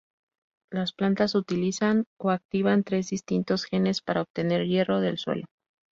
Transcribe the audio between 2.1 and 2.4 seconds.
o